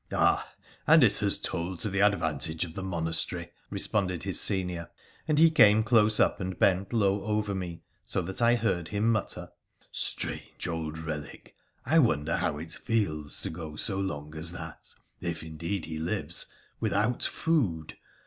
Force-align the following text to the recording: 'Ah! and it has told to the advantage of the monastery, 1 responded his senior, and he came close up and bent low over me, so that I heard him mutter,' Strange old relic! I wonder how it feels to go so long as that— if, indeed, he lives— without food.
'Ah! 0.11 0.51
and 0.87 1.03
it 1.03 1.19
has 1.19 1.37
told 1.37 1.79
to 1.79 1.87
the 1.87 1.99
advantage 1.99 2.65
of 2.65 2.73
the 2.73 2.81
monastery, 2.81 3.43
1 3.69 3.69
responded 3.69 4.23
his 4.23 4.41
senior, 4.41 4.89
and 5.27 5.37
he 5.37 5.51
came 5.51 5.83
close 5.83 6.19
up 6.19 6.39
and 6.41 6.57
bent 6.57 6.91
low 6.91 7.21
over 7.23 7.53
me, 7.53 7.83
so 8.03 8.19
that 8.23 8.41
I 8.41 8.55
heard 8.55 8.87
him 8.87 9.11
mutter,' 9.11 9.51
Strange 10.11 10.67
old 10.67 10.97
relic! 10.97 11.55
I 11.85 11.99
wonder 11.99 12.37
how 12.37 12.57
it 12.57 12.71
feels 12.71 13.39
to 13.41 13.51
go 13.51 13.75
so 13.75 13.99
long 13.99 14.35
as 14.35 14.51
that— 14.53 14.95
if, 15.21 15.43
indeed, 15.43 15.85
he 15.85 15.99
lives— 15.99 16.47
without 16.79 17.21
food. 17.23 17.95